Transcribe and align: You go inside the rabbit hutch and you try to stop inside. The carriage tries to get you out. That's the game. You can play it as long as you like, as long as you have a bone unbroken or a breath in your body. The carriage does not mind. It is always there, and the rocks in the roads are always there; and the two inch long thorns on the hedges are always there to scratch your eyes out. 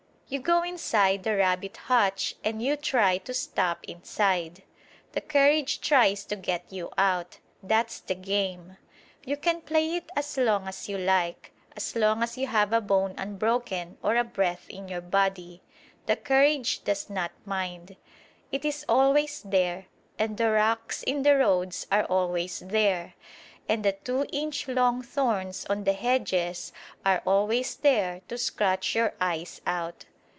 You 0.33 0.39
go 0.39 0.63
inside 0.63 1.23
the 1.23 1.35
rabbit 1.35 1.75
hutch 1.75 2.35
and 2.41 2.61
you 2.63 2.77
try 2.77 3.17
to 3.17 3.33
stop 3.33 3.83
inside. 3.83 4.63
The 5.11 5.19
carriage 5.19 5.81
tries 5.81 6.23
to 6.23 6.37
get 6.37 6.63
you 6.71 6.89
out. 6.97 7.39
That's 7.61 7.99
the 7.99 8.15
game. 8.15 8.77
You 9.25 9.35
can 9.35 9.59
play 9.59 9.93
it 9.95 10.09
as 10.15 10.37
long 10.37 10.69
as 10.69 10.87
you 10.87 10.97
like, 10.97 11.51
as 11.75 11.97
long 11.97 12.23
as 12.23 12.37
you 12.37 12.47
have 12.47 12.71
a 12.71 12.79
bone 12.79 13.13
unbroken 13.17 13.97
or 14.01 14.15
a 14.15 14.23
breath 14.23 14.69
in 14.69 14.87
your 14.87 15.01
body. 15.01 15.63
The 16.05 16.15
carriage 16.15 16.85
does 16.85 17.09
not 17.09 17.33
mind. 17.43 17.97
It 18.53 18.63
is 18.63 18.85
always 18.87 19.41
there, 19.41 19.87
and 20.17 20.37
the 20.37 20.49
rocks 20.51 21.03
in 21.03 21.23
the 21.23 21.35
roads 21.35 21.87
are 21.91 22.05
always 22.05 22.59
there; 22.59 23.15
and 23.67 23.83
the 23.83 23.91
two 24.05 24.25
inch 24.31 24.69
long 24.69 25.01
thorns 25.01 25.65
on 25.65 25.83
the 25.83 25.91
hedges 25.91 26.71
are 27.05 27.21
always 27.27 27.75
there 27.75 28.21
to 28.29 28.37
scratch 28.37 28.95
your 28.95 29.13
eyes 29.19 29.59
out. 29.65 30.05